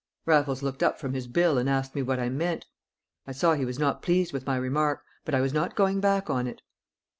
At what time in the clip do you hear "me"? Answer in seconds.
1.93-2.01